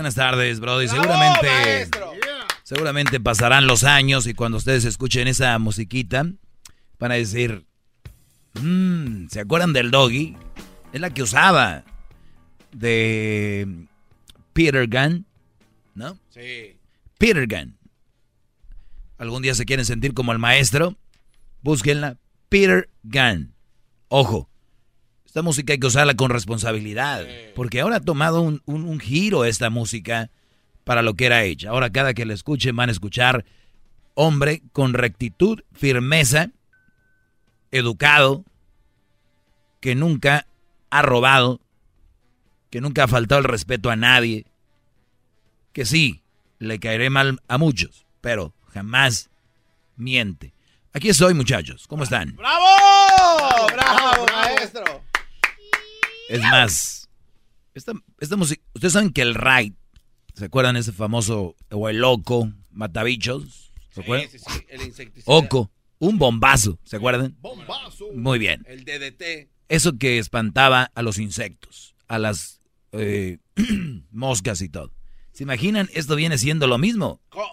[0.00, 0.88] Buenas tardes, Brody.
[0.88, 1.90] Seguramente,
[2.62, 6.24] seguramente pasarán los años y cuando ustedes escuchen esa musiquita,
[6.98, 7.66] van a decir,
[8.54, 10.38] "Mm, ¿se acuerdan del doggy?
[10.94, 11.84] Es la que usaba
[12.72, 13.86] de
[14.54, 15.26] Peter Gunn,
[15.94, 16.18] ¿no?
[16.30, 16.78] Sí.
[17.18, 17.76] Peter Gunn.
[19.18, 20.96] ¿Algún día se quieren sentir como el maestro?
[21.60, 22.16] Búsquenla.
[22.48, 23.52] Peter Gunn.
[24.08, 24.48] Ojo,
[25.30, 29.44] esta música hay que usarla con responsabilidad, porque ahora ha tomado un, un- un giro
[29.44, 30.28] esta música
[30.82, 31.70] para lo que era hecha.
[31.70, 33.44] Ahora cada que la escuchen van a escuchar
[34.14, 36.50] hombre con rectitud, firmeza,
[37.70, 38.44] educado,
[39.78, 40.48] que nunca
[40.90, 41.60] ha robado,
[42.68, 44.46] que nunca ha faltado el respeto a nadie,
[45.72, 46.24] que sí,
[46.58, 49.30] le caeré mal a muchos, pero jamás
[49.94, 50.52] miente.
[50.92, 51.86] Aquí estoy, muchachos.
[51.86, 52.34] ¿Cómo están?
[52.34, 53.68] ¡Bravo!
[53.72, 55.08] ¡Bravo, maestro!
[56.30, 57.08] Es más,
[57.74, 59.72] esta, esta música, ustedes saben que el Raid,
[60.34, 63.72] ¿se acuerdan ese famoso, o el loco, matabichos?
[63.90, 64.30] ¿Se acuerdan?
[64.30, 65.24] Sí, sí, sí, el insecticida.
[65.26, 67.36] Oco, un bombazo, ¿se acuerdan?
[67.40, 68.12] Bombazo.
[68.14, 68.64] Muy bien.
[68.68, 69.50] El DDT.
[69.68, 72.60] Eso que espantaba a los insectos, a las
[72.92, 73.38] eh,
[74.12, 74.92] moscas y todo.
[75.32, 75.90] ¿Se imaginan?
[75.94, 77.20] Esto viene siendo lo mismo.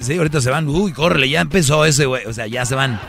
[0.00, 3.00] Sí, ahorita se van, uy, córrele, ya empezó ese güey, o sea, ya se van,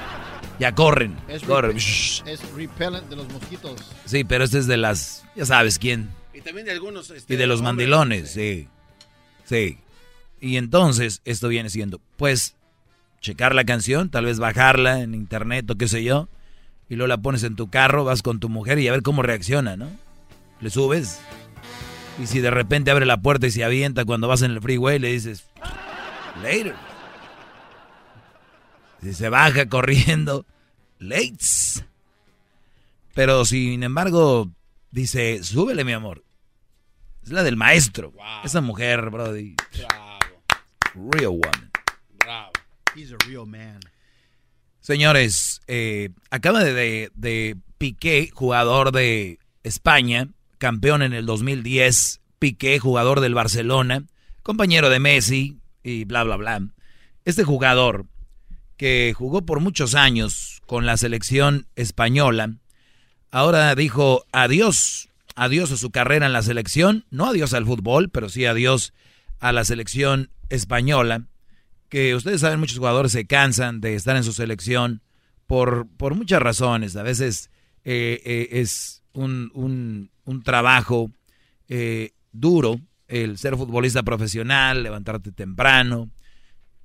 [0.60, 1.78] ya corren, Es, corren.
[1.78, 3.80] repel- es repellent de los mosquitos.
[4.06, 7.10] Sí, pero este es de las, ya sabes quién, Y también de algunos.
[7.10, 8.68] este, y de los hombres, mandilones, este,
[9.46, 9.78] sí, sí.
[10.42, 12.56] Y entonces, esto viene siendo, pues,
[13.22, 16.30] checar la canción, tal vez bajarla en internet o qué sé yo,
[16.90, 19.22] y luego la pones en tu carro, vas con tu mujer y a ver cómo
[19.22, 19.90] reacciona, ¿no?
[20.62, 21.20] Le subes,
[22.22, 25.00] y si de repente abre la puerta y se avienta cuando vas en el freeway,
[25.00, 25.46] le dices,
[26.42, 26.76] later.
[29.02, 30.46] Si se baja corriendo,
[31.00, 31.84] lates.
[33.14, 34.50] Pero sin embargo,
[34.92, 36.24] dice, súbele, mi amor.
[37.24, 38.12] Es la del maestro.
[38.12, 38.24] Wow.
[38.44, 39.56] Esa mujer, Brody.
[39.78, 40.20] Bravo,
[41.12, 41.72] Real woman.
[42.20, 42.52] bravo.
[42.96, 43.80] He's a real man.
[44.80, 52.22] Señores, eh, acaba de, de, de Piqué, jugador de España, campeón en el 2010.
[52.40, 54.04] Piqué, jugador del Barcelona,
[54.44, 56.62] compañero de Messi y bla, bla, bla.
[57.26, 58.06] Este jugador
[58.80, 62.56] que jugó por muchos años con la selección española,
[63.30, 68.30] ahora dijo adiós, adiós a su carrera en la selección, no adiós al fútbol, pero
[68.30, 68.94] sí adiós
[69.42, 71.26] a la selección española,
[71.90, 75.02] que ustedes saben, muchos jugadores se cansan de estar en su selección
[75.46, 76.96] por, por muchas razones.
[76.96, 77.50] A veces
[77.84, 80.10] eh, eh, es un, un-
[80.44, 81.12] trabajo
[81.68, 82.80] eh, duro
[83.10, 86.10] el ser futbolista profesional, levantarte temprano.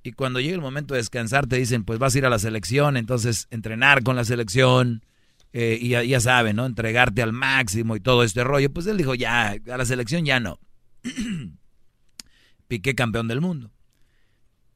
[0.05, 2.37] Y cuando llega el momento de descansar te dicen, pues vas a ir a la
[2.37, 5.03] selección, entonces entrenar con la selección,
[5.51, 6.67] eh, y ya, ya saben, ¿no?
[6.67, 8.71] Entregarte al máximo y todo este rollo.
[8.71, 10.59] Pues él dijo, ya, a la selección ya no.
[12.67, 13.71] Piqué campeón del mundo.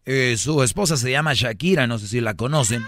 [0.03, 2.83] Eh, su esposa se llama Shakira, no sé si la conocen.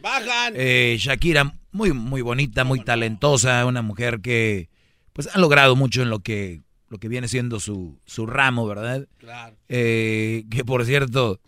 [0.00, 0.54] Bajan.
[0.56, 4.70] Eh, Shakira, muy, muy bonita, muy talentosa, una mujer que
[5.12, 9.06] pues ha logrado mucho en lo que, lo que viene siendo su, su ramo, ¿verdad?
[9.18, 9.56] Claro.
[9.68, 11.38] Eh, que por cierto,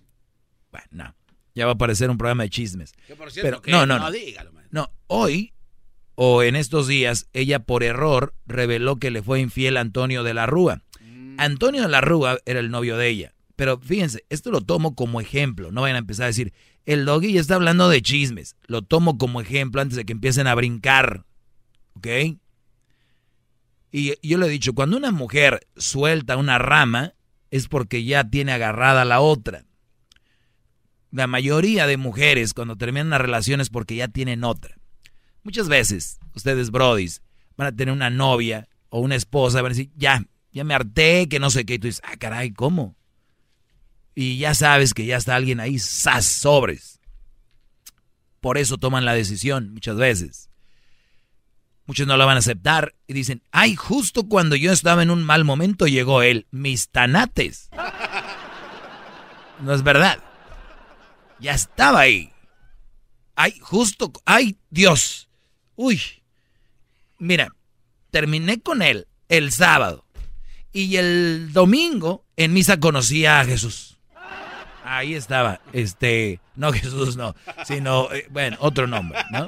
[0.72, 1.14] bueno, no,
[1.54, 2.92] ya va a aparecer un programa de chismes.
[3.06, 4.10] Que por cierto, Pero- que no, no, no.
[4.10, 4.70] dígalo, maestro.
[4.80, 5.52] No, hoy
[6.14, 10.34] o en estos días, ella por error reveló que le fue infiel a Antonio de
[10.34, 10.82] la Rúa.
[11.38, 13.34] Antonio de la Rúa era el novio de ella.
[13.56, 15.70] Pero fíjense, esto lo tomo como ejemplo.
[15.72, 16.52] No vayan a empezar a decir,
[16.84, 18.56] el doggy ya está hablando de chismes.
[18.66, 21.24] Lo tomo como ejemplo antes de que empiecen a brincar.
[21.94, 22.06] ¿Ok?
[23.90, 27.14] Y yo le he dicho, cuando una mujer suelta una rama,
[27.50, 29.64] es porque ya tiene agarrada la otra.
[31.12, 34.78] La mayoría de mujeres cuando terminan una relación es porque ya tienen otra.
[35.42, 37.20] Muchas veces, ustedes, brodis,
[37.56, 41.28] van a tener una novia o una esposa, van a decir, ya, ya me harté,
[41.28, 41.74] que no sé qué.
[41.74, 42.96] Y tú dices, ah, caray, ¿cómo?
[44.14, 46.24] Y ya sabes que ya está alguien ahí, ¡zas!
[46.24, 46.98] sobres.
[48.40, 50.48] Por eso toman la decisión muchas veces.
[51.84, 55.24] Muchos no la van a aceptar y dicen, ay, justo cuando yo estaba en un
[55.24, 57.68] mal momento llegó él, mis tanates.
[59.60, 60.18] No es verdad.
[61.42, 62.30] Ya estaba ahí.
[63.34, 65.28] Ay, justo, ay, Dios.
[65.74, 66.00] Uy.
[67.18, 67.48] Mira,
[68.12, 70.04] terminé con él el sábado.
[70.72, 73.98] Y el domingo en misa conocí a Jesús.
[74.84, 77.34] Ahí estaba, este, no Jesús, no,
[77.64, 79.46] sino, eh, bueno, otro nombre, ¿no?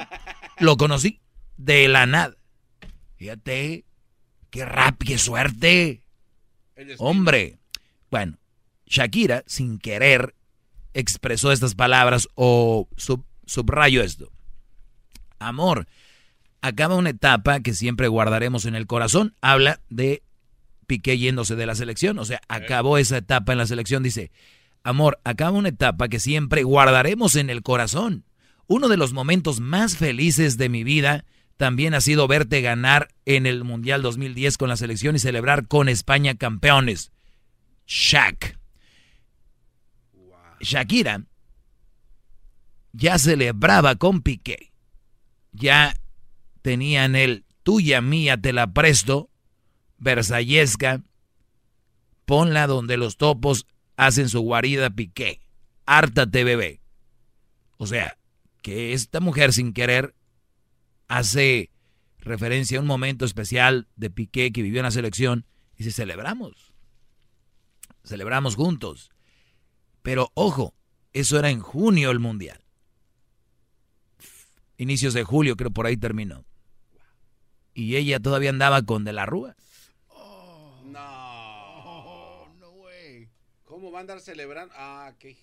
[0.58, 1.20] Lo conocí
[1.56, 2.34] de la nada.
[3.16, 3.84] Fíjate,
[4.50, 6.02] qué rápido, qué suerte.
[6.98, 7.58] Hombre.
[8.10, 8.38] Bueno,
[8.86, 10.33] Shakira, sin querer,
[10.94, 14.30] expresó estas palabras o sub, subrayo esto.
[15.38, 15.86] Amor,
[16.62, 19.34] acaba una etapa que siempre guardaremos en el corazón.
[19.42, 20.22] Habla de
[20.86, 24.02] Piqué yéndose de la selección, o sea, acabó esa etapa en la selección.
[24.02, 24.30] Dice,
[24.82, 28.24] amor, acaba una etapa que siempre guardaremos en el corazón.
[28.66, 31.24] Uno de los momentos más felices de mi vida
[31.56, 35.88] también ha sido verte ganar en el Mundial 2010 con la selección y celebrar con
[35.88, 37.12] España campeones.
[37.86, 38.58] Shaq.
[40.64, 41.26] Shakira
[42.92, 44.72] ya celebraba con Piqué.
[45.52, 45.96] Ya
[46.62, 49.30] tenían el tuya mía te la presto,
[49.98, 51.02] versallesca,
[52.24, 53.66] ponla donde los topos
[53.96, 55.40] hacen su guarida Piqué.
[55.86, 56.80] Hártate, bebé.
[57.76, 58.18] O sea,
[58.62, 60.14] que esta mujer sin querer
[61.08, 61.70] hace
[62.18, 65.46] referencia a un momento especial de Piqué que vivió en la selección
[65.76, 66.72] y se celebramos.
[68.04, 69.10] Celebramos juntos.
[70.04, 70.74] Pero ojo,
[71.14, 72.62] eso era en junio el mundial.
[74.76, 76.44] Inicios de julio, creo por ahí terminó.
[77.72, 79.56] Y ella todavía andaba con De la Rúa.
[80.84, 82.46] No.
[82.60, 83.30] no, güey.
[83.64, 84.74] ¿Cómo va a andar celebrando?
[84.76, 85.38] Ah, qué.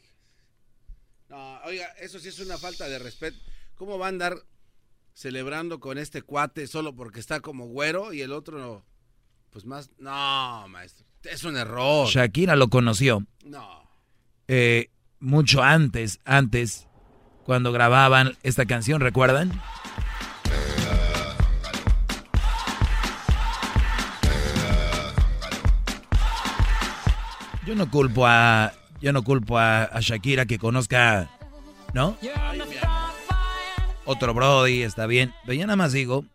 [1.28, 3.40] No, oiga, eso sí es una falta de respeto.
[3.74, 4.46] ¿Cómo va a andar
[5.16, 8.86] celebrando con este cuate solo porque está como güero y el otro no?
[9.50, 9.90] Pues más.
[9.98, 11.04] No, maestro.
[11.24, 12.08] Es un error.
[12.08, 13.25] Shakira lo conoció.
[13.44, 13.81] No.
[14.53, 14.89] Eh,
[15.21, 16.86] mucho antes, antes,
[17.45, 19.50] cuando grababan esta canción, ¿recuerdan?
[27.65, 31.30] Yo no culpo a, yo no culpo a, Shakira que conozca,
[31.94, 32.18] ¿no?
[34.03, 35.33] Otro Brody, está bien.
[35.45, 36.25] Pero yo nada más digo,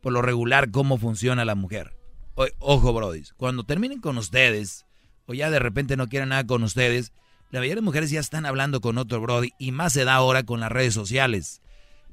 [0.00, 1.96] por lo regular, cómo funciona la mujer.
[2.36, 4.86] O- ojo, Brody, cuando terminen con ustedes,
[5.26, 7.12] o ya de repente no quieren nada con ustedes,
[7.50, 10.42] la mayoría de mujeres ya están hablando con otro Brody y más se da ahora
[10.42, 11.60] con las redes sociales.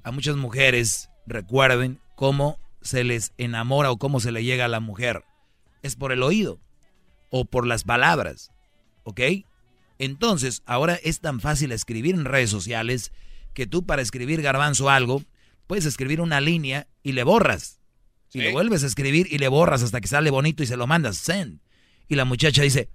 [0.04, 4.80] A muchas mujeres, recuerden cómo se les enamora o cómo se le llega a la
[4.80, 5.24] mujer.
[5.82, 6.60] Es por el oído
[7.30, 8.52] o por las palabras,
[9.04, 9.22] ¿ok?
[9.98, 13.12] Entonces, ahora es tan fácil escribir en redes sociales
[13.54, 15.24] que tú para escribir garbanzo algo,
[15.68, 17.80] puedes escribir una línea y le borras.
[18.34, 18.44] Y Sí.
[18.46, 21.18] le vuelves a escribir y le borras hasta que sale bonito y se lo mandas,
[21.18, 21.60] send.
[22.08, 22.90] Y la muchacha dice,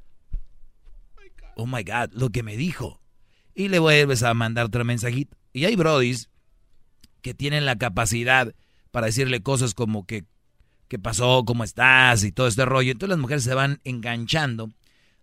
[1.56, 3.00] oh my God, lo que me dijo.
[3.54, 5.36] Y le vuelves a mandar otro mensajito.
[5.52, 6.30] Y hay brodis
[7.22, 8.54] que tienen la capacidad
[8.90, 10.25] para decirle cosas como que,
[10.88, 11.44] ¿qué pasó?
[11.44, 12.22] ¿Cómo estás?
[12.25, 12.92] Y todo este rollo.
[12.92, 14.70] Entonces las mujeres se van enganchando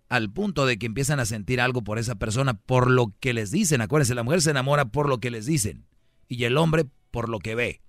[0.09, 3.51] al punto de que empiezan a sentir algo por esa persona, por lo que les
[3.51, 3.81] dicen.
[3.81, 5.85] Acuérdense, la mujer se enamora por lo que les dicen.
[6.27, 7.81] Y el hombre por lo que ve.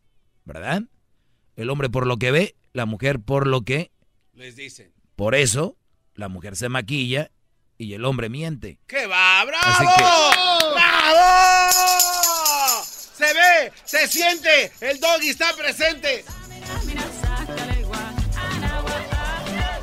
[0.45, 0.85] ¿Verdad?
[1.57, 3.91] El hombre por lo que ve, la mujer por lo que...
[4.35, 4.93] Les dicen.
[5.17, 5.79] Por eso,
[6.15, 7.31] la mujer se maquilla
[7.79, 8.79] y el hombre miente.
[8.87, 9.45] ¡Qué va!
[9.45, 9.79] ¡Bravo!
[9.79, 11.75] Que- ¡Bravo!
[12.85, 16.25] Se ve, se siente, el doggy está presente.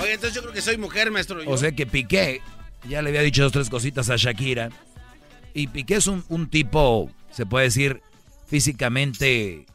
[0.02, 1.40] Oye, entonces yo creo que soy mujer, maestro.
[1.48, 2.42] O sea que Piqué
[2.88, 4.70] ya le había dicho dos tres cositas a Shakira.
[5.54, 8.02] Y Piqué es un, un tipo, se puede decir,
[8.48, 9.66] físicamente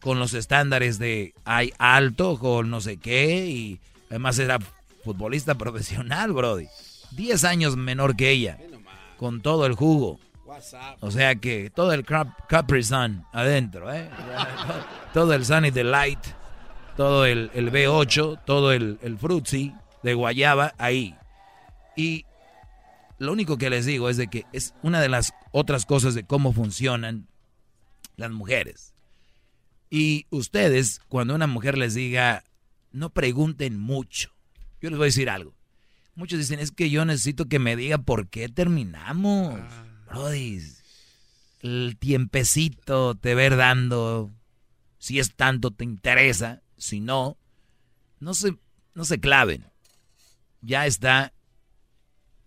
[0.00, 4.58] con los estándares de hay alto, con no sé qué, y además era
[5.04, 6.66] futbolista profesional, Brody.
[7.12, 8.58] Diez años menor que ella,
[9.16, 10.18] con todo el jugo.
[11.00, 14.08] O sea que todo el Cap- Capri Sun adentro, ¿eh?
[15.14, 16.18] todo el Sunny Delight,
[16.96, 21.14] todo el, el B8, todo el, el Fruitsy de guayaba ahí.
[21.96, 22.24] Y
[23.18, 26.24] lo único que les digo es de que es una de las otras cosas de
[26.24, 27.28] cómo funcionan
[28.16, 28.94] las mujeres.
[29.88, 32.44] Y ustedes, cuando una mujer les diga,
[32.92, 34.30] no pregunten mucho.
[34.80, 35.54] Yo les voy a decir algo.
[36.14, 39.60] Muchos dicen, es que yo necesito que me diga por qué terminamos.
[40.06, 40.60] Brody,
[41.60, 44.30] el tiempecito te ver dando,
[44.98, 47.38] si es tanto te interesa, si no,
[48.18, 48.56] no se,
[48.94, 49.64] no se claven.
[50.62, 51.32] Ya está,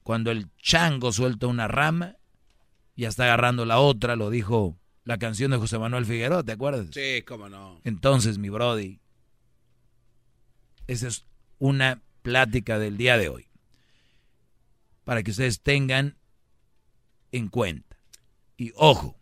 [0.04, 2.18] cuando el chango suelta una rama,
[2.96, 6.88] ya está agarrando la otra, lo dijo la canción de José Manuel Figueroa, ¿te acuerdas?
[6.92, 7.80] Sí, cómo no.
[7.84, 9.00] Entonces, mi Brody,
[10.88, 11.26] esa es
[11.60, 13.48] una plática del día de hoy.
[15.04, 16.18] Para que ustedes tengan
[17.32, 17.98] en cuenta.
[18.58, 19.18] Y ojo,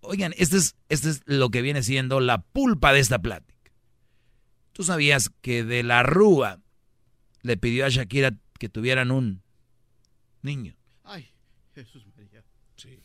[0.00, 3.72] oigan, este es, este es lo que viene siendo la pulpa de esta plática.
[4.72, 6.60] ¿Tú sabías que de la Rúa
[7.42, 9.42] le pidió a Shakira que tuvieran un
[10.42, 10.76] niño?
[11.02, 11.32] Ay,
[11.74, 12.44] Jesús María.
[12.76, 13.00] Sí.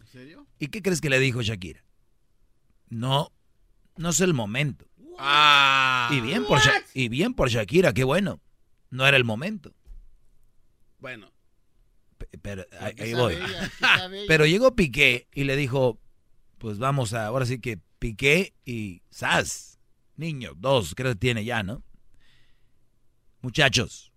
[0.00, 0.46] ¿En serio?
[0.58, 1.84] ¿Y qué crees que le dijo Shakira?
[2.88, 3.32] No,
[3.96, 4.86] no es el momento.
[5.18, 6.08] Ah.
[6.12, 6.60] Y bien, por
[6.94, 8.40] y bien por Shakira, qué bueno.
[8.88, 9.74] No era el momento.
[11.00, 11.32] Bueno,
[12.42, 14.26] Pero ahí, ¿Qué ahí sabe voy.
[14.28, 15.98] Pero llegó Piqué y le dijo,
[16.58, 19.78] pues vamos a, ahora sí que Piqué y Sas,
[20.16, 21.82] niño, dos, creo que tiene ya, ¿no?
[23.42, 24.12] Muchachos,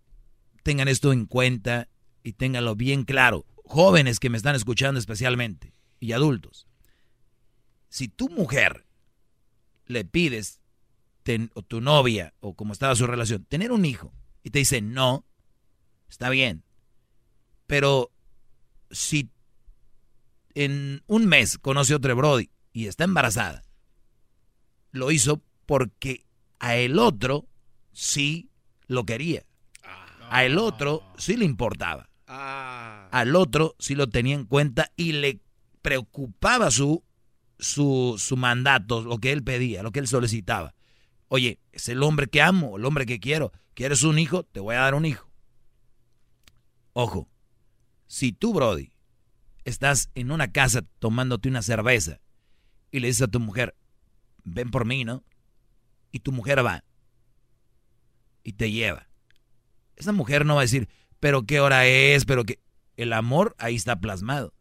[0.64, 1.88] tengan esto en cuenta
[2.24, 3.46] y ténganlo bien claro.
[3.66, 6.68] Jóvenes que me están escuchando especialmente y adultos.
[7.90, 8.86] Si tu mujer
[9.86, 10.60] le pides,
[11.24, 14.14] ten- o tu novia, o como estaba su relación, tener un hijo,
[14.44, 15.26] y te dice no,
[16.10, 16.64] está bien.
[17.74, 18.12] Pero
[18.92, 19.32] si
[20.54, 23.64] en un mes conoce a otro Brody y está embarazada,
[24.92, 26.24] lo hizo porque
[26.60, 27.48] a el otro
[27.92, 28.52] sí
[28.86, 29.44] lo quería.
[30.30, 32.12] A el otro sí le importaba.
[32.28, 33.10] ah.
[33.12, 35.40] Al otro sí lo tenía en cuenta y le
[35.82, 37.04] preocupaba su,
[37.58, 40.76] su, su mandato, lo que él pedía, lo que él solicitaba.
[41.28, 43.52] Oye, es el hombre que amo, el hombre que quiero.
[43.74, 44.44] ¿Quieres un hijo?
[44.44, 45.28] Te voy a dar un hijo.
[46.96, 47.28] Ojo,
[48.14, 48.92] si tú, Brody,
[49.66, 52.20] estás en una casa tomándote una cerveza
[52.92, 53.76] y le dices a tu mujer,
[54.44, 55.24] ven por mí, ¿no?
[56.12, 56.84] Y tu mujer va
[58.44, 59.08] y te lleva.
[59.96, 60.90] Esa mujer no va a decir,
[61.20, 62.60] pero qué hora es, pero que
[62.98, 64.54] el amor ahí está plasmado.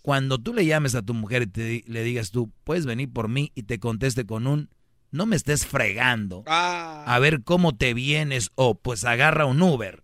[0.00, 3.28] Cuando tú le llames a tu mujer y te le digas tú, puedes venir por
[3.28, 4.70] mí y te conteste con un,
[5.10, 7.04] no me estés fregando Ah.
[7.06, 10.02] a ver cómo te vienes o pues agarra un Uber.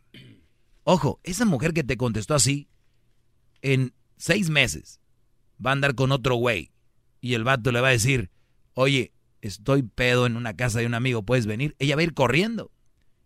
[0.90, 2.66] Ojo, esa mujer que te contestó así,
[3.60, 5.00] en seis meses
[5.64, 6.72] va a andar con otro güey
[7.20, 8.30] y el vato le va a decir,
[8.72, 11.76] oye, estoy pedo en una casa de un amigo, ¿puedes venir?
[11.78, 12.70] Ella va a ir corriendo.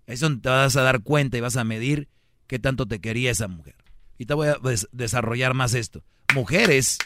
[0.06, 2.08] Eso te vas a dar cuenta y vas a medir
[2.48, 3.76] qué tanto te quería esa mujer.
[4.18, 6.02] Y te voy a des- desarrollar más esto.
[6.34, 6.98] Mujeres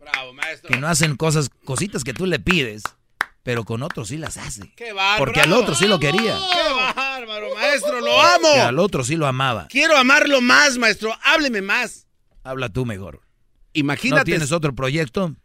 [0.00, 0.70] Bravo, maestro.
[0.70, 2.82] que no hacen cosas, cositas que tú le pides,
[3.46, 4.72] pero con otros sí las hace.
[4.74, 5.24] ¡Qué bárbaro!
[5.24, 6.36] Porque al otro sí lo quería.
[6.36, 8.00] ¡Qué bárbaro, maestro!
[8.00, 8.48] ¡Lo amo!
[8.48, 9.68] Al otro sí lo amaba.
[9.68, 11.14] Quiero amarlo más, maestro.
[11.22, 12.08] Hábleme más.
[12.42, 13.20] Habla tú mejor.
[13.72, 15.36] Imagínate, ¿No tienes otro proyecto?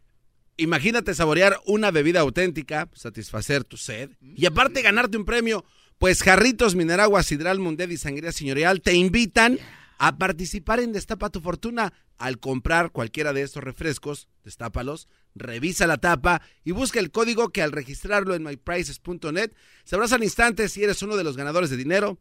[0.58, 5.64] imagínate saborear una bebida auténtica, satisfacer tu sed y aparte ganarte un premio.
[6.00, 9.60] Pues Jarritos, Mineragua, Sidral, Mundet y Sangría Señorial te invitan
[10.00, 14.28] a participar en Destapa tu Fortuna al comprar cualquiera de estos refrescos.
[14.44, 20.24] Destápalos, revisa la tapa y busca el código que al registrarlo en myprices.net sabrás al
[20.24, 22.20] instante si eres uno de los ganadores de dinero,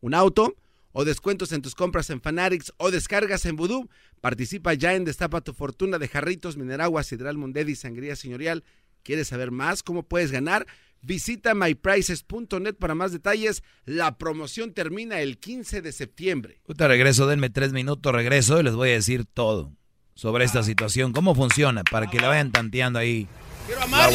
[0.00, 0.56] un auto
[0.92, 3.88] o descuentos en tus compras en Fanatics o descargas en Voodoo.
[4.20, 8.62] Participa ya en Destapa tu Fortuna de Jarritos, Mineragua, Sidral, Mundet y Sangría Señorial.
[9.02, 10.66] ¿Quieres saber más cómo puedes ganar?
[11.00, 13.62] Visita myprices.net para más detalles.
[13.84, 16.60] La promoción termina el 15 de septiembre.
[16.68, 19.72] Regreso, denme tres minutos, regreso y les voy a decir todo
[20.14, 23.26] sobre esta situación, cómo funciona, para que la vayan tanteando ahí.
[23.66, 24.12] ¡Quiero este amor.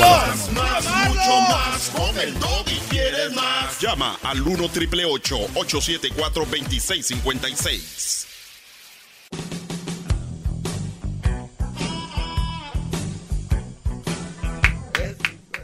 [0.54, 1.92] Más, mucho más.
[1.96, 3.80] Con el Doggy quieres más.
[3.80, 8.28] Llama al 1 triple 874 2656.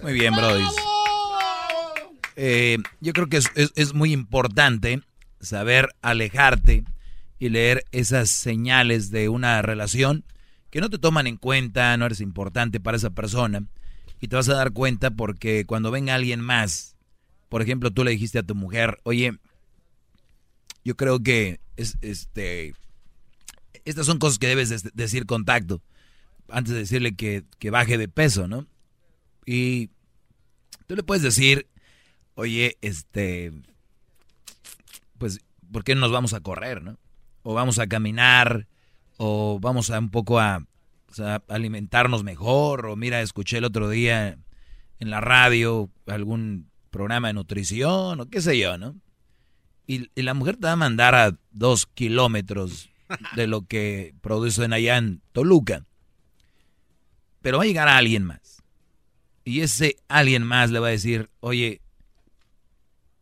[0.01, 0.63] Muy bien, Brody.
[2.35, 5.01] Eh, yo creo que es, es- es muy importante
[5.39, 6.83] saber alejarte
[7.43, 10.23] y leer esas señales de una relación
[10.69, 13.65] que no te toman en cuenta, no eres importante para esa persona
[14.21, 16.95] y te vas a dar cuenta porque cuando venga alguien más,
[17.49, 19.37] por ejemplo, tú le dijiste a tu mujer, oye,
[20.85, 22.75] yo creo que es, este,
[23.83, 25.81] estas son cosas que debes de- decir contacto
[26.47, 28.67] antes de decirle que, que baje de peso, ¿no?
[29.45, 29.89] Y
[30.87, 31.67] tú le puedes decir,
[32.35, 33.51] oye, este,
[35.17, 35.41] pues,
[35.73, 36.97] ¿por qué no nos vamos a correr, no?
[37.43, 38.67] O vamos a caminar,
[39.17, 40.65] o vamos a un poco a,
[41.47, 44.39] alimentarnos mejor, o mira, escuché el otro día
[44.99, 48.95] en la radio algún programa de nutrición, o qué sé yo, ¿no?
[49.85, 52.89] Y, y la mujer te va a mandar a dos kilómetros
[53.35, 55.85] de lo que producen allá en Toluca.
[57.41, 58.63] Pero va a llegar a alguien más.
[59.43, 61.81] Y ese alguien más le va a decir, oye,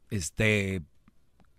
[0.10, 0.84] este,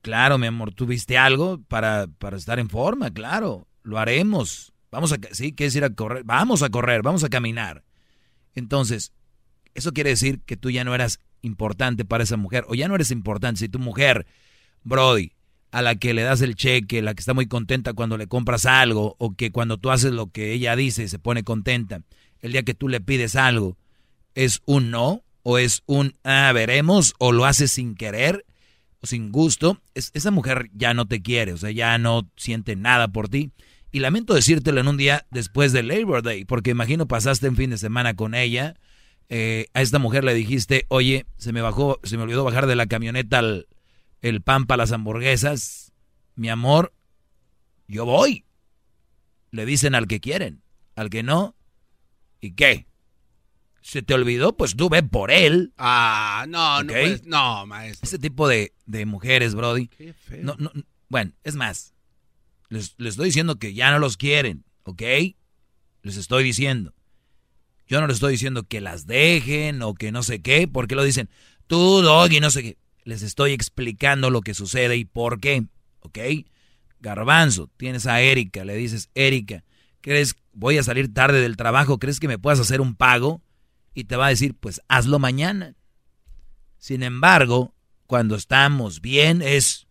[0.02, 3.10] claro, mi amor, ¿tuviste algo para, para estar en forma?
[3.10, 4.72] Claro, lo haremos.
[4.90, 6.24] Vamos a, sí, ¿quieres ir a correr?
[6.24, 7.84] Vamos a correr, vamos a caminar.
[8.54, 9.12] Entonces,
[9.74, 12.94] eso quiere decir que tú ya no eras importante para esa mujer, o ya no
[12.94, 13.60] eres importante.
[13.60, 14.26] Si tu mujer,
[14.84, 15.32] Brody,
[15.70, 18.66] a la que le das el cheque, la que está muy contenta cuando le compras
[18.66, 22.02] algo, o que cuando tú haces lo que ella dice se pone contenta,
[22.40, 23.78] el día que tú le pides algo,
[24.34, 28.44] es un no, o es un ah, veremos, o lo haces sin querer,
[29.02, 33.28] sin gusto, esa mujer ya no te quiere, o sea, ya no siente nada por
[33.28, 33.50] ti.
[33.90, 37.70] Y lamento decírtelo en un día después del Labor Day, porque imagino pasaste un fin
[37.70, 38.74] de semana con ella.
[39.28, 42.76] Eh, a esta mujer le dijiste, oye, se me bajó, se me olvidó bajar de
[42.76, 43.66] la camioneta el,
[44.22, 45.92] el pan para las hamburguesas.
[46.36, 46.94] Mi amor,
[47.86, 48.46] yo voy.
[49.50, 50.62] Le dicen al que quieren,
[50.96, 51.54] al que no.
[52.40, 52.86] ¿Y qué?
[53.82, 54.56] ¿Se te olvidó?
[54.56, 55.72] Pues tú ve por él.
[55.76, 58.06] Ah, no, no, no, maestro.
[58.06, 59.88] Ese tipo de, de mujeres, Brody.
[59.88, 60.42] Qué feo.
[60.42, 60.70] No, no,
[61.08, 61.92] bueno, es más,
[62.70, 65.02] les, estoy diciendo que ya no los quieren, ¿ok?
[66.02, 66.94] Les estoy diciendo.
[67.86, 71.04] Yo no les estoy diciendo que las dejen o que no sé qué, porque lo
[71.04, 71.28] dicen,
[71.66, 72.78] tú, doggy, no sé qué.
[73.04, 75.64] Les estoy explicando lo que sucede y por qué,
[76.00, 76.18] ¿ok?
[77.00, 79.64] Garbanzo, tienes a Erika, le dices, Erika,
[80.00, 83.42] ¿crees, voy a salir tarde del trabajo, ¿crees que me puedas hacer un pago?
[83.94, 85.74] Y te va a decir, pues hazlo mañana.
[86.78, 87.74] Sin embargo,
[88.06, 89.86] cuando estamos bien es,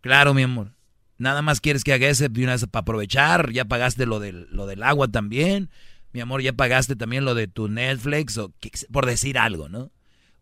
[0.00, 0.78] claro, mi amor,
[1.18, 3.50] Nada más quieres que haga ese de una vez para aprovechar.
[3.50, 5.68] Ya pagaste lo del, lo del agua también.
[6.12, 8.54] Mi amor, ya pagaste también lo de tu Netflix o
[8.92, 9.90] por decir algo, ¿no?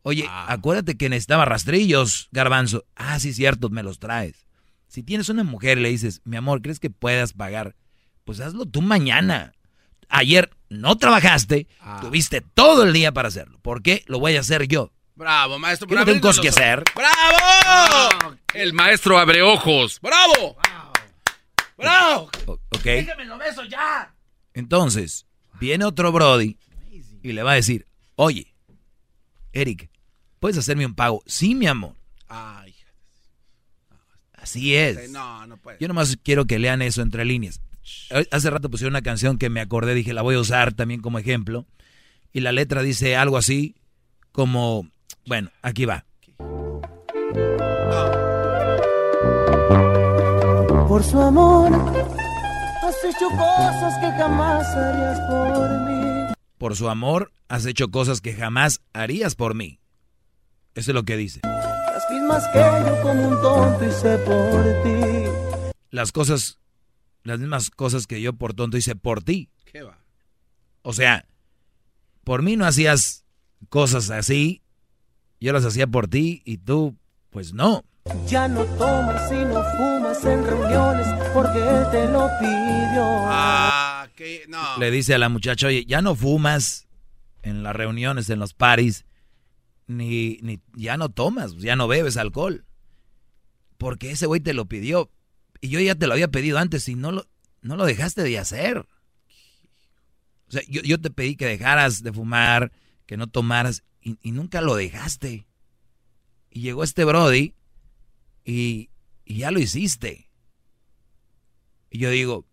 [0.03, 0.53] Oye, ah.
[0.53, 2.85] acuérdate que necesitaba rastrillos, garbanzo.
[2.95, 4.47] Ah, sí, cierto, me los traes.
[4.87, 7.75] Si tienes una mujer y le dices, mi amor, ¿crees que puedas pagar?
[8.25, 9.55] Pues hazlo tú mañana.
[10.09, 11.99] Ayer no trabajaste, ah.
[12.01, 13.59] tuviste todo el día para hacerlo.
[13.61, 14.05] ¿Por qué?
[14.07, 14.93] Lo voy a hacer yo.
[15.15, 15.89] Bravo, maestro.
[15.89, 16.85] no tengo cosas que hacer.
[16.95, 18.37] ¡Bravo!
[18.53, 19.99] El maestro abre ojos.
[20.01, 20.57] ¡Bravo!
[21.77, 22.31] ¡Bravo!
[22.47, 22.85] ¿Ok?
[22.85, 24.15] Déjame lo beso ya.
[24.53, 25.27] Entonces,
[25.59, 26.59] viene otro Brody
[27.23, 28.55] y le va a decir, oye,
[29.53, 29.91] Eric,
[30.39, 31.23] ¿puedes hacerme un pago?
[31.27, 31.95] Sí, mi amor.
[32.29, 32.75] Ay.
[34.35, 35.11] Así es.
[35.11, 35.79] No, no puede.
[35.81, 37.61] Yo nomás quiero que lean eso entre líneas.
[38.31, 41.19] Hace rato pusieron una canción que me acordé, dije, la voy a usar también como
[41.19, 41.67] ejemplo.
[42.33, 43.77] Y la letra dice algo así
[44.33, 44.89] como
[45.27, 46.05] bueno, aquí va.
[50.87, 51.73] Por su amor,
[52.83, 56.35] has hecho cosas que jamás harías por mí.
[56.59, 59.81] Por su amor, has hecho cosas que jamás harías por mí.
[60.77, 61.41] Eso es lo que dice.
[61.43, 65.73] Las mismas que yo como un tonto hice por ti.
[65.91, 66.59] Las cosas,
[67.27, 69.51] las mismas cosas que yo por tonto hice por ti.
[69.65, 69.99] ¿Qué va?
[70.83, 71.27] O sea,
[72.25, 73.25] por mí no hacías
[73.69, 74.63] cosas así
[75.41, 76.97] yo las hacía por ti y tú,
[77.31, 77.85] pues no.
[78.27, 83.05] Ya no tomas y no fumas en reuniones porque él te lo pidió.
[83.29, 84.79] Ah, que no.
[84.79, 86.87] Le dice a la muchacha, oye, ya no fumas
[87.43, 89.05] en las reuniones, en los paris,
[89.87, 92.65] ni, ni ya no tomas, ya no bebes alcohol.
[93.77, 95.11] Porque ese güey te lo pidió.
[95.61, 97.29] Y yo ya te lo había pedido antes y no lo,
[97.63, 98.79] no lo dejaste de hacer.
[98.79, 102.73] O sea, yo, yo te pedí que dejaras de fumar,
[103.07, 105.47] que no tomaras y, nunca lo dejaste.
[106.51, 107.55] Y llegó este Brody
[108.45, 108.91] y,
[109.25, 110.31] y ya lo hiciste.
[111.91, 112.47] Y yo digo,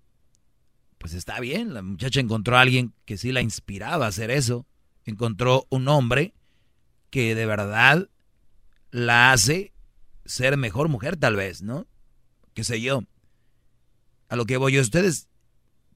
[0.97, 4.65] pues está bien, la muchacha encontró a alguien que sí la inspiraba a hacer eso.
[5.05, 6.33] Encontró un hombre
[7.09, 8.09] que de verdad
[8.89, 9.73] la hace
[10.25, 11.87] ser mejor mujer tal vez, ¿no?
[12.53, 13.03] Qué sé yo.
[14.29, 15.27] A lo que voy yo, ustedes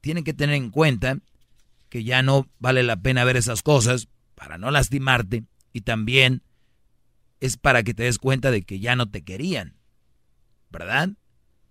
[0.00, 1.18] tienen que tener en cuenta
[1.88, 6.42] que ya no vale la pena ver esas cosas para no lastimarte y también
[7.40, 9.76] es para que te des cuenta de que ya no te querían.
[10.70, 11.10] ¿Verdad?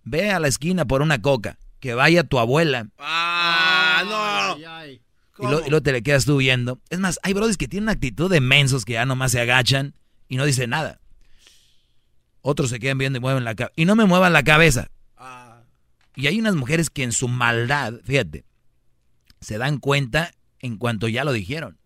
[0.04, 2.88] Ve a la esquina por una coca, que vaya tu abuela.
[2.98, 4.98] ¡Ah, no!
[5.40, 6.80] Y, luego te le quedas tú viendo.
[6.90, 9.94] Es más, hay brothers que tienen una actitud de mensos que ya nomás se agachan
[10.28, 11.00] y no dicen nada.
[12.50, 13.74] Otros se quedan viendo y mueven la cabeza.
[13.76, 14.90] Y no me muevan la cabeza.
[15.18, 15.64] Ah.
[16.16, 18.46] Y hay unas mujeres que en su maldad, fíjate,
[19.38, 21.78] se dan cuenta en cuanto ya lo dijeron.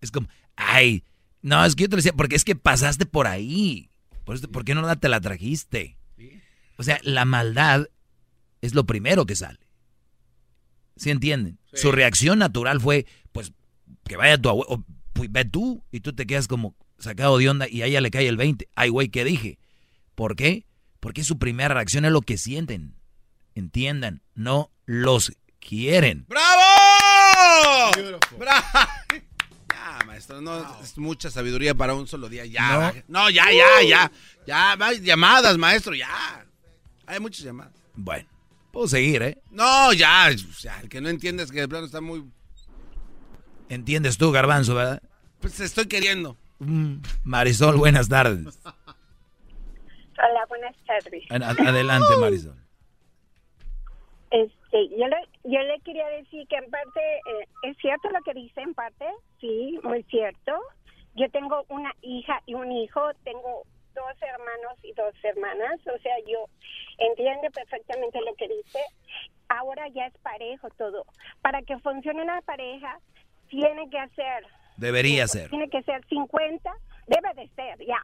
[0.00, 1.04] Es como, ay,
[1.42, 3.90] no, es que yo te decía, porque es que pasaste por ahí.
[4.24, 5.98] Por, ¿Por qué no te la trajiste?
[6.78, 7.86] O sea, la maldad
[8.62, 9.60] es lo primero que sale.
[10.96, 11.58] ¿Sí entienden?
[11.74, 13.52] Su reacción natural fue, pues,
[14.04, 17.68] que vaya tu abuelo, pues, ve tú, y tú te quedas como sacado de onda
[17.68, 18.70] y a ella le cae el 20.
[18.74, 19.58] Ay, güey, ¿qué dije?
[20.16, 20.66] ¿Por qué?
[20.98, 22.96] Porque su primera reacción es lo que sienten.
[23.54, 26.26] Entiendan, no los quieren.
[26.28, 27.92] ¡Bravo!
[28.36, 28.66] ¡Bravo!
[30.06, 30.40] maestro.
[30.40, 32.46] No, es mucha sabiduría para un solo día.
[32.46, 32.94] Ya.
[33.08, 34.12] No, ya, ya, ya.
[34.46, 36.46] Ya, hay llamadas, maestro, ya.
[37.06, 37.74] Hay muchas llamadas.
[37.94, 38.28] Bueno,
[38.72, 39.38] puedo seguir, ¿eh?
[39.50, 40.30] No, ya.
[40.32, 42.24] O sea, el que no entiende es que el plano está muy.
[43.68, 45.02] Entiendes tú, Garbanzo, ¿verdad?
[45.40, 46.38] Pues estoy queriendo.
[46.58, 48.58] Mm, Marisol, buenas tardes.
[50.18, 51.24] Hola, buenas tardes.
[51.30, 52.56] Ad- Adelante, Marisol.
[54.30, 58.34] Este, yo le, yo le quería decir que en parte eh, es cierto lo que
[58.34, 59.06] dice en parte,
[59.40, 60.52] sí, muy cierto.
[61.14, 63.62] Yo tengo una hija y un hijo, tengo
[63.94, 66.46] dos hermanos y dos hermanas, o sea, yo
[66.98, 68.80] entiendo perfectamente lo que dice.
[69.48, 71.04] Ahora ya es parejo todo.
[71.40, 72.98] Para que funcione una pareja,
[73.48, 74.44] tiene que hacer
[74.76, 75.48] Debería ser.
[75.50, 76.70] tiene que ser 50,
[77.06, 78.02] debe de ser, ya.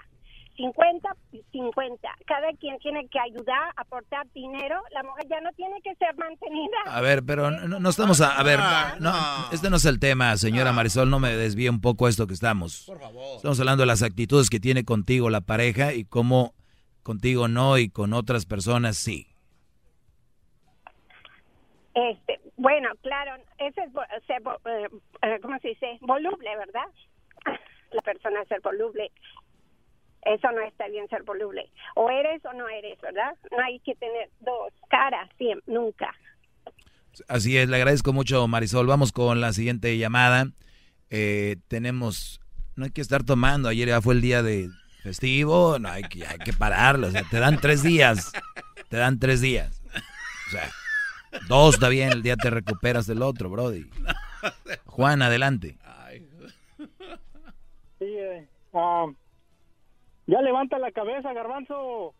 [0.57, 2.09] 50 y 50.
[2.27, 4.81] Cada quien tiene que ayudar, aportar dinero.
[4.93, 6.77] La mujer ya no tiene que ser mantenida.
[6.87, 8.59] A ver, pero no, no estamos a, a ver,
[9.01, 9.13] no,
[9.53, 12.85] este no es el tema, señora Marisol, no me desvíe un poco esto que estamos.
[12.87, 13.37] Por favor.
[13.37, 16.55] Estamos hablando de las actitudes que tiene contigo la pareja y cómo
[17.03, 19.29] contigo no y con otras personas sí.
[21.95, 23.93] Este, bueno, claro, ese es
[24.27, 24.89] ser, eh,
[25.23, 25.99] eh, ¿cómo se dice?
[26.01, 26.87] Voluble, ¿verdad?
[27.93, 29.11] La persona ser voluble.
[30.25, 31.71] Eso no está bien ser voluble.
[31.97, 33.37] O eres o no eres, ¿verdad?
[33.51, 36.15] No hay que tener dos caras, siempre, nunca.
[37.29, 38.87] Así es, le agradezco mucho Marisol.
[38.87, 40.47] Vamos con la siguiente llamada.
[41.11, 42.41] Eh, tenemos,
[42.77, 44.71] no hay que estar tomando, ayer ya fue el día de
[45.03, 48.33] festivo, no hay que, hay que pararlo, o sea, te dan tres días,
[48.89, 49.83] te dan tres días.
[50.47, 50.71] O sea,
[51.49, 53.91] dos está bien, el día te recuperas del otro, Brody.
[54.87, 55.77] Juan, adelante.
[57.99, 59.07] Sí, eh, ah,
[60.27, 62.15] ya levanta la cabeza, garbanzo.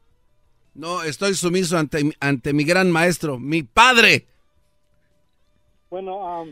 [0.75, 4.27] No, estoy sumiso ante, mi- ante mi gran maestro, mi padre.
[5.91, 6.45] Bueno, ah,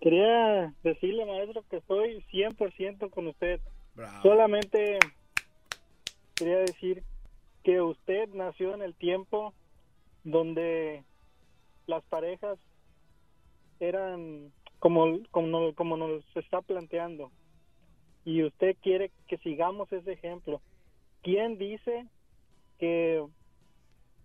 [0.00, 3.60] quería decirle, maestro, que estoy 100% con usted.
[4.22, 4.98] Solamente
[6.36, 7.02] quería decir
[7.62, 9.54] que usted nació en el tiempo
[10.24, 11.04] donde
[11.86, 12.58] las parejas
[13.80, 17.30] eran como, como, como nos está planteando.
[18.24, 20.60] Y usted quiere que sigamos ese ejemplo.
[21.24, 22.06] ¿Quién dice
[22.78, 23.24] que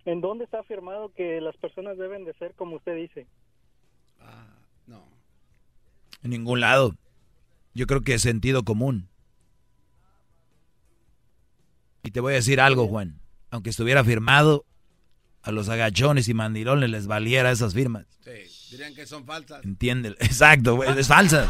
[0.04, 3.26] en dónde está afirmado que las personas deben de ser como usted dice?
[4.86, 5.02] no.
[6.22, 6.94] En ningún lado.
[7.72, 9.08] Yo creo que es sentido común.
[12.02, 13.20] Y te voy a decir algo, Juan.
[13.50, 14.66] Aunque estuviera firmado,
[15.42, 18.06] a los agachones y mandilones les valiera esas firmas.
[18.20, 19.64] Sí, dirían que son falsas.
[19.64, 20.10] Entiende.
[20.20, 21.48] Exacto, güey, es falsas.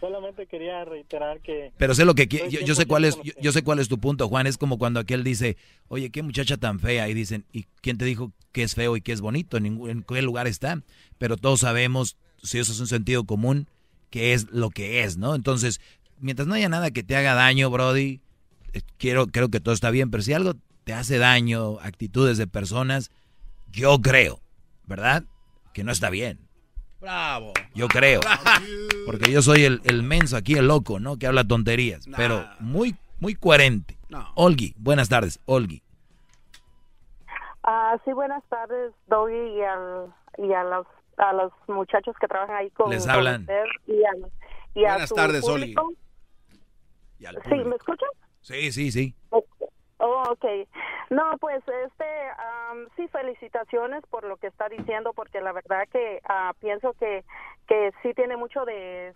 [0.00, 1.72] Solamente quería reiterar que...
[1.76, 3.42] Pero sé lo que yo, yo sé cuál es 100% con yo, usted.
[3.42, 5.56] yo sé cuál es tu punto, Juan, es como cuando aquel dice,
[5.88, 9.00] "Oye, qué muchacha tan fea" y dicen, "¿Y quién te dijo que es feo y
[9.00, 9.56] que es bonito?
[9.56, 10.82] En ningún en qué lugar está?"
[11.18, 13.68] Pero todos sabemos, si eso es un sentido común,
[14.10, 15.34] que es lo que es, ¿no?
[15.34, 15.80] Entonces,
[16.18, 18.20] mientras no haya nada que te haga daño, brody,
[18.72, 22.46] eh, quiero creo que todo está bien, pero si algo te hace daño, actitudes de
[22.46, 23.10] personas,
[23.70, 24.40] yo creo,
[24.86, 25.24] ¿verdad?
[25.74, 26.47] Que no está bien.
[27.00, 27.52] Bravo.
[27.74, 28.20] Yo creo.
[29.06, 31.16] Porque yo soy el, el menso aquí, el loco, ¿no?
[31.16, 32.06] Que habla tonterías.
[32.16, 33.96] Pero muy, muy coherente.
[34.34, 35.82] Olgi, buenas tardes, Olgi.
[37.62, 40.86] Ah, sí, buenas tardes, Doggy, y, al, y a, los,
[41.18, 43.42] a los muchachos que trabajan ahí con, Les con hablan.
[43.42, 44.10] usted y a,
[44.74, 45.92] y a Buenas su tardes, público.
[47.18, 48.08] Sí, ¿me escuchan?
[48.40, 49.14] Sí, sí, sí.
[49.98, 50.44] Oh, ok.
[51.10, 52.04] No, pues este,
[52.96, 57.24] sí, felicitaciones por lo que está diciendo, porque la verdad que ah, pienso que,
[57.66, 59.14] que sí tiene mucho de,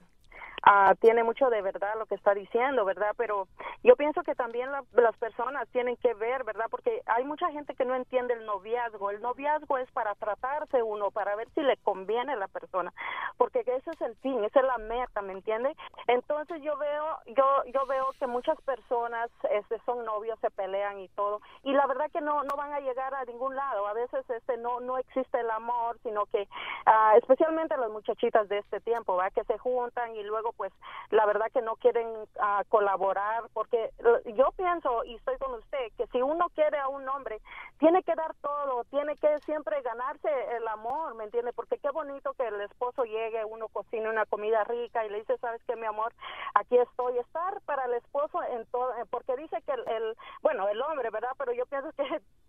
[0.64, 3.12] ah, tiene mucho de verdad lo que está diciendo, ¿verdad?
[3.16, 3.48] Pero
[3.82, 6.66] yo pienso que también la- las personas tienen que ver, ¿verdad?
[6.70, 9.10] Porque hay mucha gente que no entiende el noviazgo.
[9.10, 12.92] El noviazgo es para tratarse uno, para ver si le conviene a la persona,
[13.38, 15.74] porque ese es el fin, esa es la meta, ¿me entiende?
[16.06, 21.08] Entonces yo veo, yo, yo veo que muchas personas este, son novios, se pelean y
[21.10, 23.86] todo, y la verdad que no, no van a llegar a ningún lado.
[23.86, 26.48] A veces este no, no existe el amor, sino que,
[26.86, 29.30] ah, especialmente las muchachitas de este tiempo, ¿va?
[29.30, 30.72] Que se juntan y luego pues
[31.10, 32.08] la verdad que no quieren
[32.40, 36.88] ah, colaborar, porque eh, yo pienso y estoy con usted que si uno quiere a
[36.88, 37.38] un hombre,
[37.78, 41.52] tiene que dar todo, tiene que siempre ganarse el amor, ¿me entiende?
[41.52, 45.36] Porque qué bonito que el esposo llegue, uno cocine una comida rica y le dice,
[45.38, 46.12] ¿sabes qué, mi amor?
[46.54, 47.18] Aquí estoy.
[47.18, 51.32] Estar para el esposo en todo, porque dice que el, el- bueno, el hombre, ¿verdad?
[51.38, 52.02] Pero yo pienso que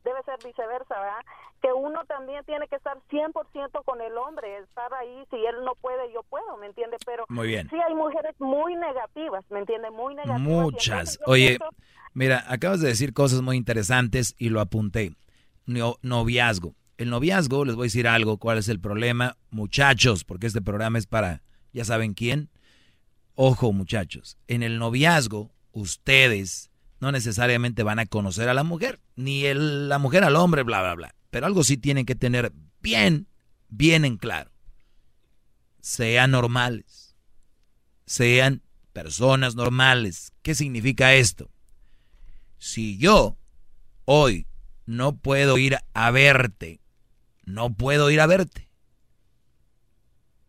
[0.03, 1.25] debe ser viceversa, ¿verdad?
[1.61, 5.75] Que uno también tiene que estar 100% con el hombre, estar ahí, si él no
[5.75, 6.97] puede, yo puedo, ¿me entiende?
[7.05, 7.69] Pero Muy bien.
[7.69, 9.89] sí hay mujeres muy negativas, ¿me entiende?
[9.91, 10.41] Muy negativas.
[10.41, 11.19] Muchas.
[11.25, 11.69] Oye, pienso-
[12.13, 15.15] mira, acabas de decir cosas muy interesantes y lo apunté.
[15.65, 16.75] No- noviazgo.
[16.97, 20.97] El noviazgo, les voy a decir algo, cuál es el problema, muchachos, porque este programa
[20.99, 22.49] es para, ya saben quién.
[23.35, 26.69] ojo muchachos, en el noviazgo ustedes
[27.03, 30.95] no necesariamente van a conocer a la mujer, ni la mujer al hombre, bla, bla,
[30.95, 31.15] bla.
[31.31, 33.27] Pero algo sí tienen que tener bien,
[33.67, 34.51] bien en claro.
[35.81, 37.17] Sean normales.
[38.05, 38.61] Sean
[38.93, 40.31] personas normales.
[40.43, 41.51] ¿Qué significa esto?
[42.57, 43.37] Si yo
[44.05, 44.47] hoy
[44.85, 46.79] no puedo ir a verte,
[47.43, 48.69] no puedo ir a verte.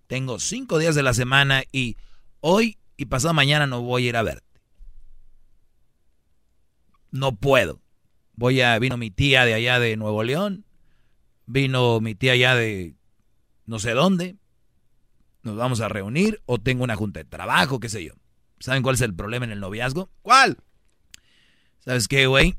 [0.07, 1.97] Tengo cinco días de la semana y
[2.39, 4.54] hoy y pasado mañana no voy a ir a verte.
[7.15, 7.81] No puedo.
[8.35, 10.65] Voy a, vino mi tía de allá de Nuevo León,
[11.47, 12.97] vino mi tía allá de
[13.67, 14.35] no sé dónde,
[15.45, 18.15] nos vamos a reunir o tengo una junta de trabajo, qué sé yo.
[18.59, 20.11] ¿Saben cuál es el problema en el noviazgo?
[20.23, 20.59] ¿Cuál?
[21.79, 22.57] ¿Sabes qué, güey?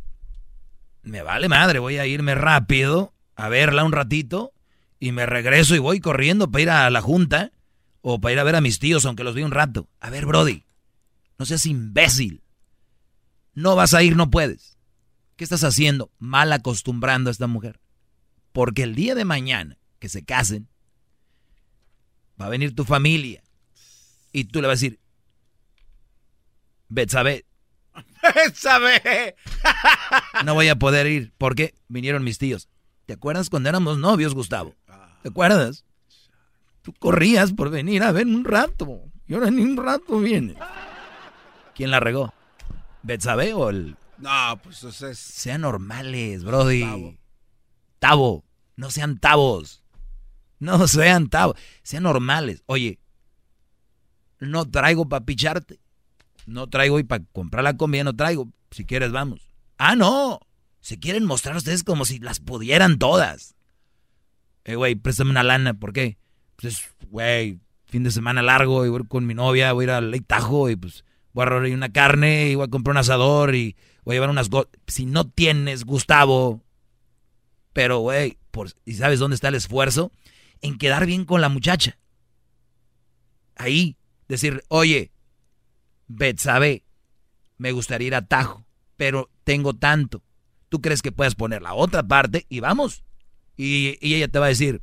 [1.03, 4.53] Me vale madre, voy a irme rápido a verla un ratito
[5.01, 7.51] y me regreso y voy corriendo para ir a la junta
[7.99, 9.89] o para ir a ver a mis tíos, aunque los vi un rato.
[9.99, 10.63] A ver, Brody,
[11.37, 12.44] no seas imbécil.
[13.55, 14.77] No vas a ir, no puedes.
[15.35, 16.11] ¿Qué estás haciendo?
[16.19, 17.79] Mal acostumbrando a esta mujer.
[18.51, 20.67] Porque el día de mañana que se casen,
[22.39, 23.43] va a venir tu familia
[24.31, 24.99] y tú le vas a decir,
[26.89, 27.45] Betsabe.
[28.35, 29.35] Betsabe.
[30.45, 32.69] no voy a poder ir porque vinieron mis tíos.
[33.05, 34.75] ¿Te acuerdas cuando éramos novios, Gustavo?
[35.21, 35.85] ¿Te acuerdas?
[36.81, 39.01] Tú corrías por venir a ver un rato.
[39.27, 40.55] Y ahora ni un rato viene.
[41.73, 42.33] ¿Quién la regó?
[43.05, 43.95] ¿Betsabe o el.?
[44.17, 45.19] No, pues eso es.
[45.19, 47.17] Sean normales, Brody.
[47.99, 48.43] Tavo.
[48.75, 49.83] No sean tavos.
[50.59, 51.55] No sean tabos.
[51.83, 52.63] Sean normales.
[52.65, 52.99] Oye,
[54.39, 55.79] no traigo para picharte.
[56.47, 58.49] No traigo y para comprar la comida no traigo.
[58.71, 59.49] Si quieres, vamos.
[59.77, 60.39] Ah, no.
[60.79, 63.55] Se quieren mostrar ustedes como si las pudieran todas.
[64.63, 65.75] Eh, güey, préstame una lana.
[65.75, 66.17] ¿Por qué?
[66.55, 70.11] Pues, güey, fin de semana largo y voy con mi novia, voy a ir al
[70.11, 71.04] Lake Tajo y pues
[71.35, 74.29] voy a robar una carne y voy a comprar un asador y voy a llevar
[74.29, 74.49] unas...
[74.87, 76.63] Si no tienes, Gustavo,
[77.73, 78.37] pero, güey,
[78.85, 80.13] ¿y sabes dónde está el esfuerzo?
[80.61, 81.97] En quedar bien con la muchacha.
[83.57, 83.97] Ahí,
[84.29, 85.11] decir, oye,
[86.07, 86.85] Betsabe,
[87.57, 90.23] me gustaría ir a Tajo, pero tengo tanto.
[90.69, 93.03] ¿Tú crees que puedes poner la otra parte y vamos?
[93.57, 94.81] Y, ella te va a decir,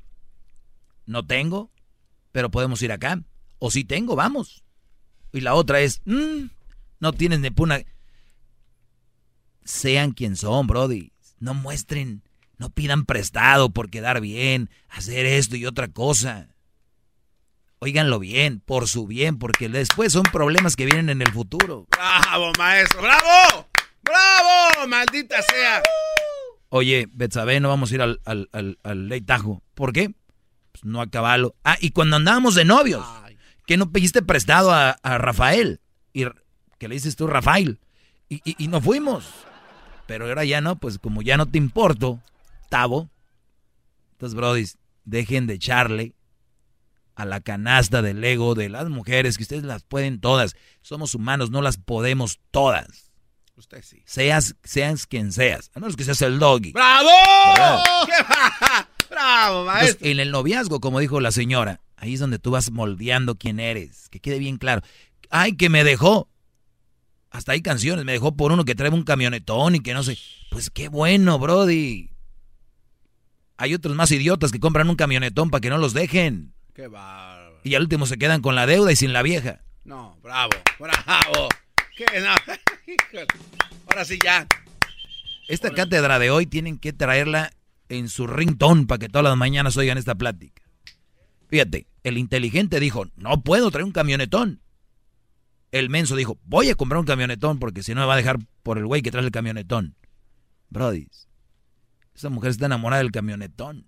[1.07, 1.71] no tengo,
[2.31, 3.23] pero podemos ir acá.
[3.59, 4.65] O si tengo, vamos.
[5.33, 6.47] Y la otra es, mm,
[7.01, 7.81] no tienes ni puna.
[9.65, 11.13] Sean quien son, Brody.
[11.39, 12.23] No muestren,
[12.59, 16.49] no pidan prestado por quedar bien, hacer esto y otra cosa.
[17.81, 21.89] Óiganlo bien, por su bien, porque después son problemas que vienen en el futuro.
[21.91, 23.03] ¡Bravo, maestro!
[23.03, 23.67] ¡Bravo!
[24.03, 24.87] ¡Bravo!
[24.87, 25.83] ¡Maldita sea!
[26.69, 29.63] Oye, Betsabe, no vamos a ir al, al, al, Ley Tajo.
[29.75, 30.15] ¿Por qué?
[30.71, 31.57] Pues no acabalo.
[31.65, 33.05] Ah, y cuando andábamos de novios,
[33.67, 35.81] que no pediste prestado a, Rafael.
[36.13, 36.25] Y
[36.79, 37.79] que le dices tú, Rafael.
[38.29, 39.27] Y, y, y no fuimos.
[40.07, 42.21] Pero ahora ya no, pues como ya no te importo,
[42.69, 43.11] Tavo.
[44.13, 46.15] Entonces, brodis, dejen de echarle
[47.15, 50.55] a la canasta del ego de las mujeres, que ustedes las pueden todas.
[50.81, 53.13] Somos humanos, no las podemos todas.
[53.57, 54.03] Usted sí.
[54.07, 55.71] Seas, seas quien seas.
[55.75, 56.73] A menos que seas el doggy.
[56.73, 57.11] ¡Bravo!
[59.11, 60.09] ¡Bravo, maestro!
[60.09, 64.09] en el noviazgo, como dijo la señora, ahí es donde tú vas moldeando quién eres.
[64.09, 64.83] Que quede bien claro.
[65.31, 66.29] ¡Ay, que me dejó!
[67.31, 68.05] Hasta hay canciones.
[68.05, 70.19] Me dejó por uno que trae un camionetón y que no sé.
[70.51, 72.11] Pues qué bueno, Brody.
[73.57, 76.53] Hay otros más idiotas que compran un camionetón para que no los dejen.
[76.75, 77.61] Qué bárbaro.
[77.63, 79.63] Y al último se quedan con la deuda y sin la vieja.
[79.85, 81.49] No, bravo, bravo.
[81.97, 82.05] ¿Qué?
[82.21, 82.35] No.
[83.87, 84.49] Ahora sí ya.
[85.47, 87.53] Esta cátedra de hoy tienen que traerla
[87.89, 90.62] en su ringtone para que todas las mañanas oigan esta plática.
[91.53, 94.63] Fíjate, el inteligente dijo, no puedo traer un camionetón.
[95.71, 98.39] El menso dijo, voy a comprar un camionetón porque si no me va a dejar
[98.63, 99.95] por el güey que trae el camionetón.
[100.71, 101.09] Brody,
[102.15, 103.85] esa mujer está enamorada del camionetón.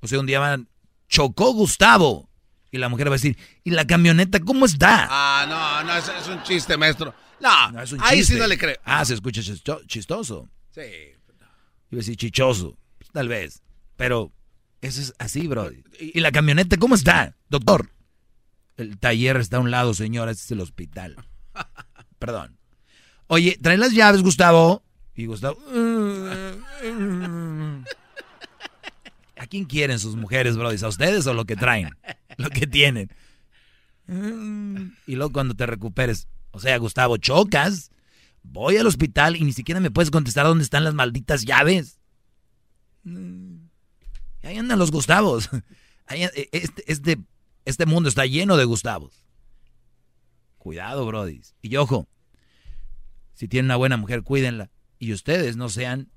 [0.00, 0.68] O sea, un día van,
[1.08, 2.28] chocó Gustavo.
[2.70, 5.08] Y la mujer va a decir, ¿y la camioneta cómo está?
[5.10, 7.14] Ah, no, no, es, un chiste, maestro.
[7.40, 8.76] No, es un ahí sí no le creo.
[8.84, 9.40] Ah, se escucha
[9.86, 10.50] chistoso.
[10.72, 10.82] Sí.
[10.82, 12.76] Iba a decir chichoso,
[13.14, 13.62] tal vez.
[13.96, 14.30] Pero
[14.84, 15.70] eso es así, bro.
[15.98, 17.90] ¿Y la camioneta cómo está, doctor?
[18.76, 21.16] El taller está a un lado, señora, este es el hospital.
[22.18, 22.58] Perdón.
[23.28, 24.82] Oye, trae las llaves, Gustavo.
[25.14, 25.58] Y Gustavo...
[29.36, 30.68] ¿A quién quieren sus mujeres, bro?
[30.68, 31.96] ¿A ustedes o lo que traen?
[32.36, 33.10] Lo que tienen.
[34.06, 37.90] Y luego cuando te recuperes, o sea, Gustavo, chocas,
[38.42, 42.00] voy al hospital y ni siquiera me puedes contestar dónde están las malditas llaves.
[44.44, 45.50] Ahí andan los Gustavos.
[46.08, 47.18] este, este,
[47.64, 49.24] este mundo está lleno de Gustavos.
[50.58, 51.42] Cuidado, Brody.
[51.62, 52.08] Y ojo,
[53.34, 54.70] si tienen una buena mujer, cuídenla.
[54.98, 56.10] Y ustedes no sean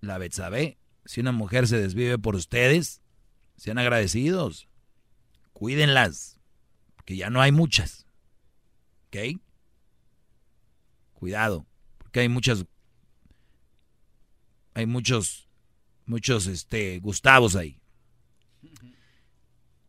[0.00, 0.78] la Betsabe.
[1.04, 3.02] Si una mujer se desvive por ustedes,
[3.56, 4.68] sean agradecidos.
[5.52, 6.40] Cuídenlas.
[6.96, 8.06] Porque ya no hay muchas.
[9.06, 9.40] ¿Ok?
[11.14, 11.66] Cuidado.
[11.98, 12.64] Porque hay muchas.
[14.74, 15.45] Hay muchos.
[16.06, 17.80] Muchos, este, Gustavos ahí.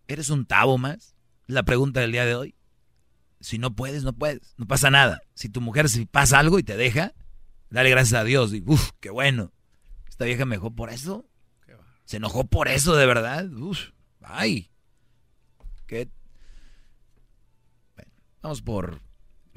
[0.08, 1.16] ¿Eres un tabo más?
[1.46, 2.56] La pregunta del día de hoy.
[3.40, 4.56] Si no puedes, no puedes.
[4.58, 5.22] No pasa nada.
[5.36, 7.14] Si tu mujer si pasa algo y te deja,
[7.70, 8.54] dale gracias a Dios.
[8.54, 9.54] Y, uf, qué bueno.
[10.08, 11.30] Esta vieja me dejó por eso.
[12.06, 13.52] Se enojó por eso, de verdad.
[13.52, 14.72] Uf, ay.
[15.86, 16.10] ¿Qué?
[18.42, 19.07] vamos por...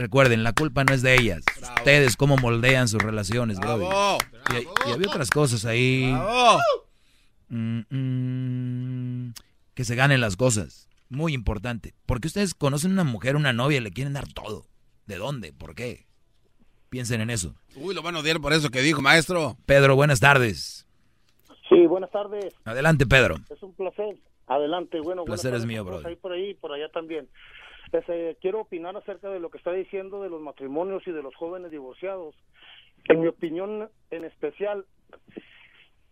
[0.01, 1.45] Recuerden, la culpa no es de ellas.
[1.77, 4.17] Ustedes cómo moldean sus relaciones, bro.
[4.51, 6.11] Y, había otras cosas ahí.
[7.51, 9.35] Mm, mm,
[9.75, 10.89] que se ganen las cosas.
[11.11, 11.93] Muy importante.
[12.07, 14.65] Porque ustedes conocen una mujer, una novia, y le quieren dar todo.
[15.05, 15.53] ¿De dónde?
[15.53, 16.07] ¿Por qué?
[16.89, 17.55] Piensen en eso.
[17.77, 19.59] Uy, lo van a odiar por eso que dijo, maestro.
[19.67, 20.87] Pedro, buenas tardes.
[21.69, 22.55] Sí, buenas tardes.
[22.65, 23.37] Adelante, Pedro.
[23.51, 24.17] Es un placer.
[24.47, 25.27] Adelante, bueno.
[25.27, 26.01] placer es mío, bro.
[26.07, 27.29] Ahí por ahí, por allá también.
[28.41, 31.71] Quiero opinar acerca de lo que está diciendo de los matrimonios y de los jóvenes
[31.71, 32.35] divorciados.
[33.09, 34.87] En mi opinión, en especial,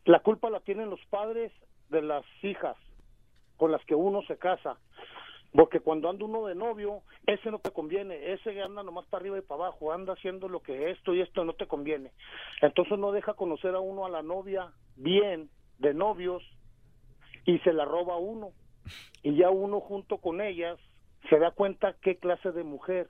[0.04, 1.52] la culpa la tienen los padres
[1.88, 2.76] de las hijas
[3.56, 4.78] con las que uno se casa.
[5.52, 9.38] Porque cuando anda uno de novio, ese no te conviene, ese anda nomás para arriba
[9.38, 12.12] y para abajo, anda haciendo lo que esto y esto no te conviene.
[12.60, 16.42] Entonces no deja conocer a uno a la novia bien, de novios,
[17.46, 18.52] y se la roba uno.
[19.22, 20.78] Y ya uno junto con ellas
[21.28, 23.09] se da cuenta qué clase de mujer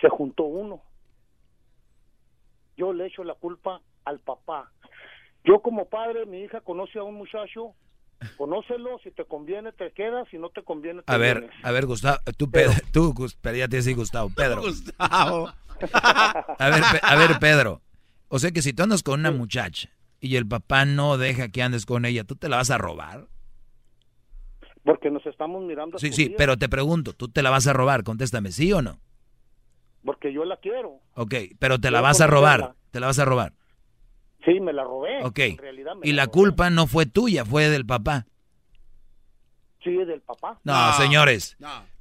[0.00, 0.82] se juntó uno.
[2.76, 4.72] Yo le echo la culpa al papá.
[5.44, 7.74] Yo como padre, mi hija conoce a un muchacho
[8.36, 11.86] Conócelo, si te conviene te quedas, si no te conviene te A ver, a ver,
[11.86, 14.60] Gustavo, tú, Pedro, tú, ya te decía Gustavo, Pedro.
[14.60, 15.52] Gustavo.
[16.58, 17.80] a ver, a ver, Pedro,
[18.28, 19.88] o sea que si tú andas con una muchacha
[20.20, 23.26] y el papá no deja que andes con ella, ¿tú te la vas a robar?
[24.84, 25.98] Porque nos estamos mirando.
[25.98, 28.02] Sí, sí, pero te pregunto, ¿tú te la vas a robar?
[28.02, 28.98] Contéstame, ¿sí o no?
[30.04, 31.00] Porque yo la quiero.
[31.14, 33.52] Ok, pero te la vas a robar, te la vas a robar.
[34.44, 35.22] Sí, me la robé.
[35.22, 35.38] Ok.
[36.02, 38.26] y la, culpa no fue tuya, fue del papá.
[39.84, 40.58] Sí, del papá.
[40.64, 41.58] No, señores.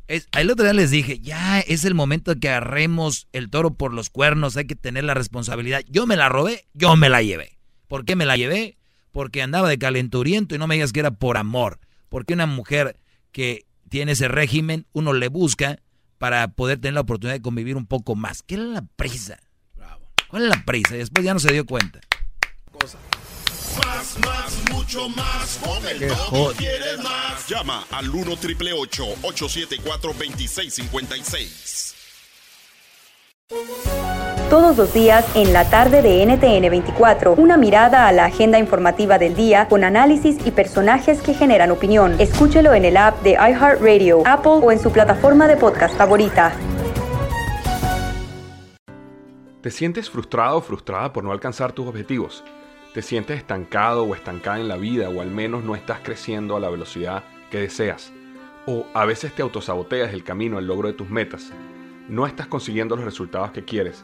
[0.08, 3.94] el otro día les dije, ya es el momento de que agarremos el toro por
[3.94, 5.82] los cuernos, hay que tener la responsabilidad.
[5.88, 7.58] Yo me la robé, yo me la llevé.
[7.88, 8.78] ¿Por qué me la llevé?
[9.12, 11.80] Porque andaba de calenturiento y no me digas que era por amor.
[12.10, 13.00] Porque una mujer
[13.32, 15.80] que tiene ese régimen, uno le busca
[16.18, 18.44] para poder tener la oportunidad de convivir un poco más.
[18.44, 19.40] ¿Qué es la prisa?
[20.28, 20.96] ¿Cuál es la prisa?
[20.96, 22.00] Y después ya no se dio cuenta.
[23.78, 25.60] Más, más, mucho más.
[25.64, 26.00] Con el
[26.58, 27.48] quieres más.
[27.48, 31.96] Llama al 1 triple 874 2656.
[34.50, 39.18] Todos los días en la tarde de NTN 24, una mirada a la agenda informativa
[39.18, 42.16] del día con análisis y personajes que generan opinión.
[42.20, 46.54] Escúchelo en el app de iHeartRadio, Apple o en su plataforma de podcast favorita.
[49.62, 52.44] ¿Te sientes frustrado o frustrada por no alcanzar tus objetivos?
[52.94, 56.60] te sientes estancado o estancada en la vida o al menos no estás creciendo a
[56.60, 58.12] la velocidad que deseas.
[58.66, 61.52] O a veces te autosaboteas el camino al logro de tus metas.
[62.08, 64.04] No estás consiguiendo los resultados que quieres.